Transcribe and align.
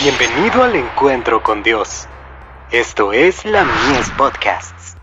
Bienvenido 0.00 0.62
al 0.62 0.76
encuentro 0.76 1.42
con 1.42 1.64
Dios. 1.64 2.06
Esto 2.70 3.12
es 3.12 3.44
la 3.44 3.64
Mies 3.64 4.08
Podcasts. 4.10 4.96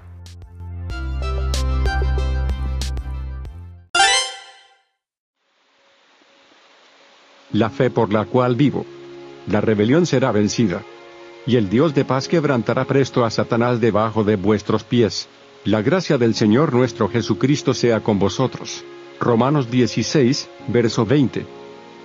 La 7.52 7.70
fe 7.70 7.90
por 7.90 8.14
la 8.14 8.24
cual 8.24 8.56
vivo. 8.56 8.86
La 9.48 9.60
rebelión 9.60 10.06
será 10.06 10.32
vencida. 10.32 10.82
Y 11.46 11.58
el 11.58 11.70
Dios 11.70 11.94
de 11.94 12.06
paz 12.06 12.30
quebrantará 12.30 12.86
presto 12.86 13.26
a 13.26 13.32
Satanás 13.32 13.82
debajo 13.82 14.24
de 14.24 14.38
vuestros 14.38 14.86
pies. 14.86 15.28
La 15.66 15.82
gracia 15.82 16.18
del 16.18 16.36
Señor 16.36 16.74
nuestro 16.74 17.10
Jesucristo 17.10 17.74
sea 17.74 18.00
con 18.00 18.18
vosotros. 18.18 18.86
Romanos 19.20 19.70
16, 19.70 20.50
verso 20.70 21.06
20. 21.06 21.46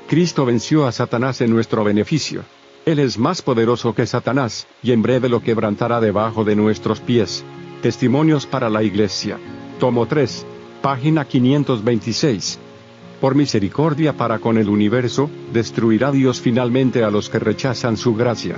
Cristo 0.08 0.44
venció 0.44 0.88
a 0.88 0.90
Satanás 0.90 1.40
en 1.40 1.50
nuestro 1.50 1.84
beneficio. 1.84 2.42
Él 2.86 2.98
es 2.98 3.18
más 3.18 3.42
poderoso 3.42 3.94
que 3.94 4.06
Satanás, 4.06 4.66
y 4.82 4.92
en 4.92 5.02
breve 5.02 5.28
lo 5.28 5.42
quebrantará 5.42 6.00
debajo 6.00 6.44
de 6.44 6.56
nuestros 6.56 7.00
pies. 7.00 7.44
Testimonios 7.82 8.46
para 8.46 8.70
la 8.70 8.82
Iglesia. 8.82 9.38
Tomo 9.78 10.06
3. 10.06 10.46
Página 10.80 11.26
526. 11.26 12.58
Por 13.20 13.34
misericordia 13.34 14.14
para 14.16 14.38
con 14.38 14.56
el 14.56 14.70
universo, 14.70 15.28
destruirá 15.52 16.10
Dios 16.10 16.40
finalmente 16.40 17.04
a 17.04 17.10
los 17.10 17.28
que 17.28 17.38
rechazan 17.38 17.98
su 17.98 18.14
gracia. 18.14 18.56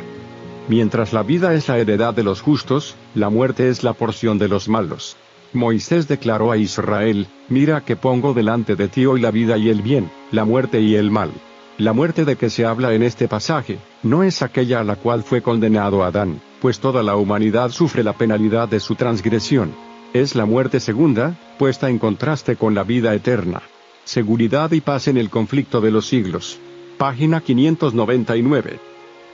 Mientras 0.69 1.13
la 1.13 1.25
vida 1.25 1.55
es 1.55 1.67
la 1.67 1.79
heredad 1.79 2.15
de 2.15 2.23
los 2.23 2.41
justos, 2.41 2.95
la 3.17 3.29
muerte 3.29 3.69
es 3.69 3.83
la 3.83 3.93
porción 3.93 4.39
de 4.39 4.47
los 4.47 4.69
malos. 4.69 5.17
Moisés 5.53 6.07
declaró 6.07 6.53
a 6.53 6.57
Israel, 6.57 7.27
mira 7.49 7.85
que 7.85 7.97
pongo 7.97 8.35
delante 8.35 8.77
de 8.77 8.87
ti 8.87 9.05
hoy 9.05 9.21
la 9.21 9.33
vida 9.33 9.59
y 9.59 9.69
el 9.69 9.83
bien, 9.83 10.11
la 10.31 10.45
muerte 10.45 10.81
y 10.81 10.95
el 10.95 11.11
mal. 11.11 11.33
La 11.77 11.93
muerte 11.93 12.25
de 12.25 12.37
que 12.37 12.49
se 12.49 12.65
habla 12.65 12.95
en 12.95 13.03
este 13.03 13.27
pasaje, 13.27 13.79
no 14.03 14.23
es 14.23 14.43
aquella 14.43 14.81
a 14.81 14.85
la 14.85 14.97
cual 14.97 15.23
fue 15.23 15.43
condenado 15.43 16.03
Adán, 16.03 16.41
pues 16.61 16.81
toda 16.81 17.03
la 17.03 17.17
humanidad 17.17 17.71
sufre 17.71 18.03
la 18.03 18.13
penalidad 18.13 18.69
de 18.69 18.81
su 18.81 18.95
transgresión. 18.95 19.75
Es 20.13 20.35
la 20.35 20.45
muerte 20.45 20.81
segunda, 20.81 21.37
puesta 21.59 21.89
en 21.89 21.99
contraste 21.99 22.57
con 22.57 22.75
la 22.75 22.83
vida 22.83 23.15
eterna. 23.15 23.63
Seguridad 24.05 24.73
y 24.73 24.81
paz 24.81 25.09
en 25.09 25.17
el 25.17 25.31
conflicto 25.31 25.81
de 25.81 25.91
los 25.91 26.07
siglos. 26.07 26.59
Página 26.99 27.41
599. 27.41 28.81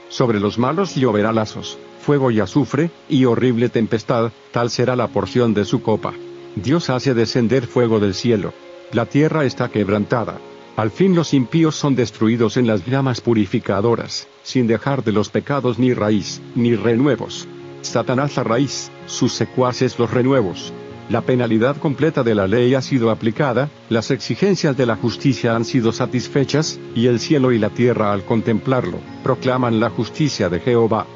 Sobre 0.09 0.39
los 0.39 0.57
malos 0.57 0.95
lloverá 0.95 1.33
lazos, 1.33 1.77
fuego 2.01 2.31
y 2.31 2.39
azufre, 2.39 2.91
y 3.09 3.25
horrible 3.25 3.69
tempestad, 3.69 4.31
tal 4.51 4.69
será 4.69 4.95
la 4.95 5.07
porción 5.07 5.53
de 5.53 5.65
su 5.65 5.81
copa. 5.81 6.13
Dios 6.55 6.89
hace 6.89 7.13
descender 7.13 7.67
fuego 7.67 7.99
del 7.99 8.13
cielo. 8.13 8.53
La 8.91 9.05
tierra 9.05 9.45
está 9.45 9.69
quebrantada. 9.69 10.39
Al 10.75 10.91
fin 10.91 11.15
los 11.15 11.33
impíos 11.33 11.75
son 11.75 11.95
destruidos 11.95 12.57
en 12.57 12.67
las 12.67 12.85
llamas 12.85 13.21
purificadoras, 13.21 14.27
sin 14.43 14.67
dejar 14.67 15.03
de 15.03 15.11
los 15.11 15.29
pecados 15.29 15.77
ni 15.77 15.93
raíz, 15.93 16.41
ni 16.55 16.75
renuevos. 16.75 17.47
Satanás 17.81 18.37
la 18.37 18.43
raíz, 18.43 18.91
sus 19.05 19.33
secuaces 19.33 19.99
los 19.99 20.11
renuevos. 20.11 20.73
La 21.09 21.21
penalidad 21.21 21.77
completa 21.77 22.23
de 22.23 22.35
la 22.35 22.47
ley 22.47 22.75
ha 22.75 22.81
sido 22.81 23.09
aplicada, 23.09 23.69
las 23.89 24.11
exigencias 24.11 24.77
de 24.77 24.85
la 24.85 24.95
justicia 24.95 25.55
han 25.55 25.65
sido 25.65 25.91
satisfechas, 25.91 26.79
y 26.95 27.07
el 27.07 27.19
cielo 27.19 27.51
y 27.51 27.57
la 27.57 27.69
tierra 27.71 28.13
al 28.13 28.23
contemplarlo, 28.23 28.99
proclaman 29.23 29.79
la 29.79 29.89
justicia 29.89 30.49
de 30.49 30.59
Jehová. 30.59 31.07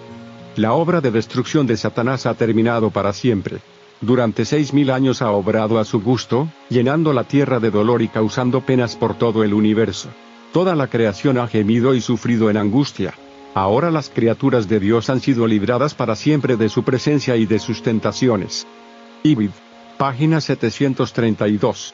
La 0.56 0.74
obra 0.74 1.00
de 1.00 1.12
destrucción 1.12 1.68
de 1.68 1.78
Satanás 1.78 2.26
ha 2.26 2.34
terminado 2.34 2.90
para 2.90 3.14
siempre 3.14 3.59
durante 4.04 4.44
seis 4.44 4.73
mil 4.73 4.92
años 4.92 5.22
ha 5.22 5.32
obrado 5.32 5.80
a 5.80 5.86
su 5.86 6.02
gusto, 6.02 6.50
llenando 6.70 7.14
la 7.14 7.23
tierra 7.23 7.59
de 7.59 7.72
dolor 7.72 8.02
y 8.02 8.09
causando 8.09 8.62
penas 8.62 8.96
por 8.98 9.18
todo 9.18 9.44
el 9.44 9.54
universo. 9.54 10.09
Toda 10.52 10.76
la 10.76 10.88
creación 10.88 11.38
ha 11.38 11.48
gemido 11.48 11.96
y 11.96 12.02
sufrido 12.02 12.50
en 12.50 12.58
angustia. 12.58 13.14
Ahora 13.56 13.92
las 13.92 14.09
criaturas 14.09 14.68
de 14.68 14.80
Dios 14.80 15.09
han 15.09 15.22
sido 15.22 15.48
libradas 15.48 15.94
para 15.94 16.16
siempre 16.16 16.58
de 16.58 16.70
su 16.70 16.84
presencia 16.84 17.38
y 17.38 17.46
de 17.46 17.59
sus 17.59 17.81
tentaciones. 17.81 18.68
Ibid. 19.24 19.52
Página 19.97 20.41
732. 20.41 21.94